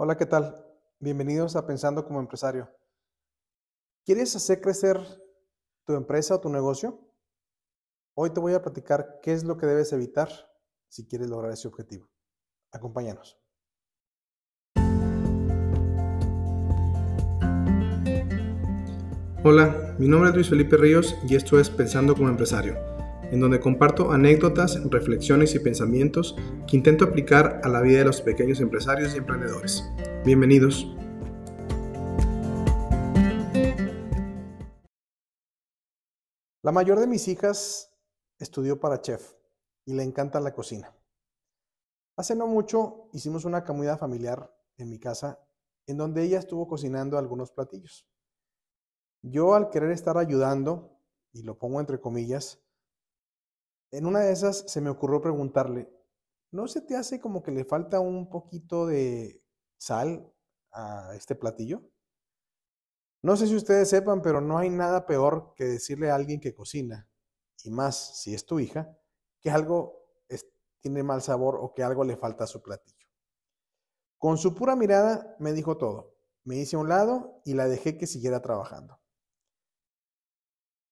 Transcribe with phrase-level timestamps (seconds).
[0.00, 0.54] Hola, ¿qué tal?
[1.00, 2.70] Bienvenidos a Pensando como empresario.
[4.04, 4.96] ¿Quieres hacer crecer
[5.84, 7.00] tu empresa o tu negocio?
[8.14, 10.28] Hoy te voy a platicar qué es lo que debes evitar
[10.86, 12.08] si quieres lograr ese objetivo.
[12.70, 13.40] Acompáñanos.
[19.42, 22.97] Hola, mi nombre es Luis Felipe Ríos y esto es Pensando como empresario
[23.30, 26.34] en donde comparto anécdotas, reflexiones y pensamientos
[26.66, 29.84] que intento aplicar a la vida de los pequeños empresarios y emprendedores.
[30.24, 30.86] Bienvenidos.
[36.62, 37.92] La mayor de mis hijas
[38.38, 39.34] estudió para chef
[39.84, 40.94] y le encanta la cocina.
[42.16, 45.38] Hace no mucho hicimos una comida familiar en mi casa
[45.86, 48.06] en donde ella estuvo cocinando algunos platillos.
[49.22, 51.00] Yo al querer estar ayudando,
[51.32, 52.60] y lo pongo entre comillas,
[53.90, 55.90] en una de esas se me ocurrió preguntarle,
[56.50, 59.42] ¿no se te hace como que le falta un poquito de
[59.78, 60.32] sal
[60.72, 61.82] a este platillo?
[63.22, 66.54] No sé si ustedes sepan, pero no hay nada peor que decirle a alguien que
[66.54, 67.08] cocina,
[67.64, 68.96] y más si es tu hija,
[69.40, 69.98] que algo
[70.80, 73.06] tiene mal sabor o que algo le falta a su platillo.
[74.16, 76.16] Con su pura mirada me dijo todo.
[76.44, 78.97] Me hice a un lado y la dejé que siguiera trabajando.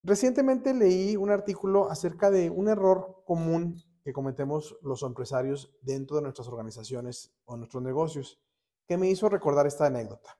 [0.06, 6.22] Recientemente leí un artículo acerca de un error común que cometemos los empresarios dentro de
[6.22, 8.40] nuestras organizaciones o nuestros negocios,
[8.86, 10.38] que me hizo recordar esta anécdota.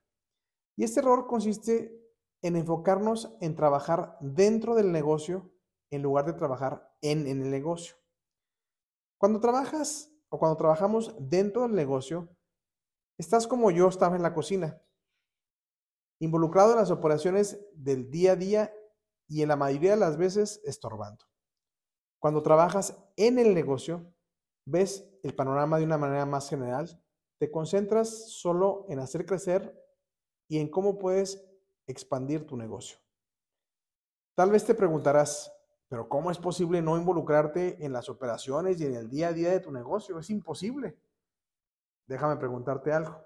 [0.77, 2.01] Y este error consiste
[2.43, 5.53] en enfocarnos en trabajar dentro del negocio
[5.91, 7.97] en lugar de trabajar en, el negocio.
[9.19, 12.29] Cuando trabajas o cuando trabajamos dentro del negocio,
[13.19, 14.81] estás como yo estaba en la cocina,
[16.21, 18.73] involucrado en las operaciones del día a día
[19.29, 21.25] y en la mayoría de las veces estorbando.
[22.19, 24.13] Cuando trabajas en el negocio,
[24.67, 27.03] ves el panorama de una manera más general,
[27.39, 29.83] te concentras solo en hacer crecer
[30.49, 31.45] y en cómo puedes
[31.87, 32.99] expandir tu negocio.
[34.35, 35.53] Tal vez te preguntarás,
[35.89, 39.51] pero ¿cómo es posible no involucrarte en las operaciones y en el día a día
[39.51, 40.19] de tu negocio?
[40.19, 40.99] Es imposible.
[42.07, 43.21] Déjame preguntarte algo.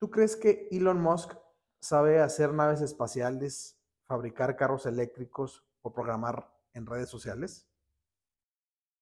[0.00, 1.34] ¿Tú crees que Elon Musk
[1.80, 3.77] sabe hacer naves espaciales
[4.08, 7.68] fabricar carros eléctricos o programar en redes sociales?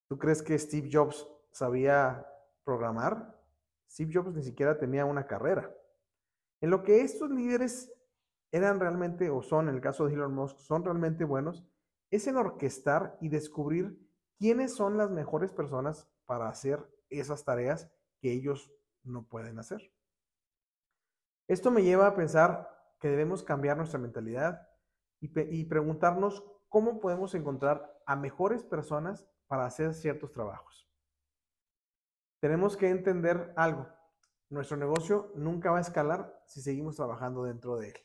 [0.07, 2.27] ¿Tú crees que Steve Jobs sabía
[2.63, 3.41] programar?
[3.89, 5.73] Steve Jobs ni siquiera tenía una carrera.
[6.61, 7.91] En lo que estos líderes
[8.51, 11.65] eran realmente, o son en el caso de Elon Musk, son realmente buenos,
[12.11, 13.99] es en orquestar y descubrir
[14.37, 18.71] quiénes son las mejores personas para hacer esas tareas que ellos
[19.03, 19.91] no pueden hacer.
[21.47, 22.69] Esto me lleva a pensar
[22.99, 24.67] que debemos cambiar nuestra mentalidad
[25.19, 30.87] y, preguntarnos cómo podemos encontrar a mejores personas para hacer ciertos trabajos.
[32.39, 33.87] Tenemos que entender algo.
[34.49, 37.97] Nuestro negocio nunca va a escalar si seguimos trabajando dentro de él.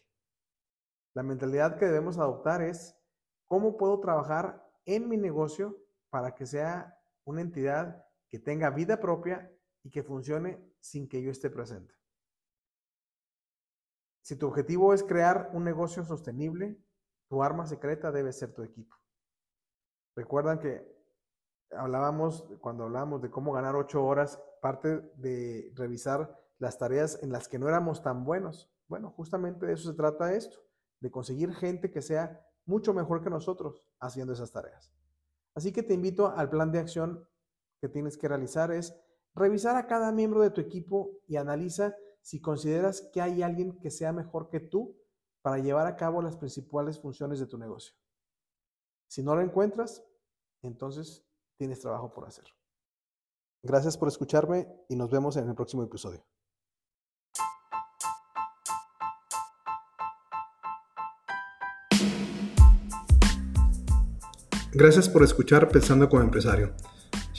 [1.14, 2.98] La mentalidad que debemos adoptar es
[3.46, 5.76] cómo puedo trabajar en mi negocio
[6.08, 9.52] para que sea una entidad que tenga vida propia
[9.82, 11.94] y que funcione sin que yo esté presente.
[14.22, 16.78] Si tu objetivo es crear un negocio sostenible,
[17.32, 18.94] tu arma secreta debe ser tu equipo.
[20.14, 20.86] Recuerdan que
[21.70, 27.48] hablábamos, cuando hablábamos de cómo ganar ocho horas, parte de revisar las tareas en las
[27.48, 28.70] que no éramos tan buenos.
[28.86, 30.58] Bueno, justamente de eso se trata esto,
[31.00, 34.92] de conseguir gente que sea mucho mejor que nosotros haciendo esas tareas.
[35.54, 37.26] Así que te invito al plan de acción
[37.80, 38.94] que tienes que realizar es
[39.34, 43.90] revisar a cada miembro de tu equipo y analiza si consideras que hay alguien que
[43.90, 45.01] sea mejor que tú
[45.42, 47.94] para llevar a cabo las principales funciones de tu negocio.
[49.08, 50.02] Si no lo encuentras,
[50.62, 51.26] entonces
[51.58, 52.46] tienes trabajo por hacer.
[53.62, 56.24] Gracias por escucharme y nos vemos en el próximo episodio.
[64.74, 66.74] Gracias por escuchar Pensando como empresario.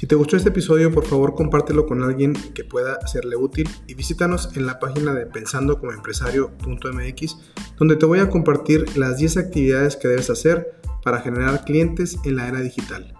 [0.03, 3.93] Si te gustó este episodio, por favor compártelo con alguien que pueda serle útil y
[3.93, 7.37] visítanos en la página de pensandocomoempresario.mx,
[7.77, 10.73] donde te voy a compartir las 10 actividades que debes hacer
[11.05, 13.13] para generar clientes en la era digital.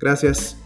[0.00, 0.56] Gracias.